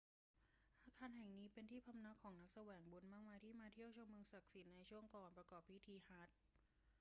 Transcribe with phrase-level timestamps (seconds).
[0.85, 6.35] อาคารแห่งนี้เป็นที่พำนักของผู้แสวงบุญมากมายที่มาเที่ยวชมเมืองศักดิ์สิทธิ์ในช่วงก่อนประกอบพิธีฮัจญ์